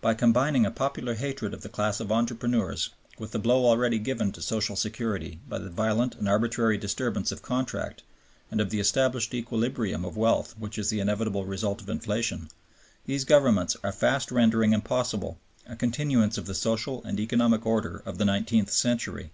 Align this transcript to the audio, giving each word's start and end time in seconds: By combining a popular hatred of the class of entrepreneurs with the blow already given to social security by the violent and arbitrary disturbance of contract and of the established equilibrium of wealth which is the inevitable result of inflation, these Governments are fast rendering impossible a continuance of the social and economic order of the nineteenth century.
By 0.00 0.14
combining 0.14 0.64
a 0.64 0.70
popular 0.70 1.12
hatred 1.12 1.52
of 1.52 1.60
the 1.60 1.68
class 1.68 2.00
of 2.00 2.10
entrepreneurs 2.10 2.88
with 3.18 3.32
the 3.32 3.38
blow 3.38 3.66
already 3.66 3.98
given 3.98 4.32
to 4.32 4.40
social 4.40 4.76
security 4.76 5.40
by 5.46 5.58
the 5.58 5.68
violent 5.68 6.14
and 6.14 6.26
arbitrary 6.26 6.78
disturbance 6.78 7.32
of 7.32 7.42
contract 7.42 8.02
and 8.50 8.62
of 8.62 8.70
the 8.70 8.80
established 8.80 9.34
equilibrium 9.34 10.06
of 10.06 10.16
wealth 10.16 10.54
which 10.58 10.78
is 10.78 10.88
the 10.88 11.00
inevitable 11.00 11.44
result 11.44 11.82
of 11.82 11.90
inflation, 11.90 12.48
these 13.04 13.26
Governments 13.26 13.76
are 13.84 13.92
fast 13.92 14.30
rendering 14.32 14.72
impossible 14.72 15.38
a 15.66 15.76
continuance 15.76 16.38
of 16.38 16.46
the 16.46 16.54
social 16.54 17.04
and 17.04 17.20
economic 17.20 17.66
order 17.66 18.02
of 18.06 18.16
the 18.16 18.24
nineteenth 18.24 18.70
century. 18.70 19.32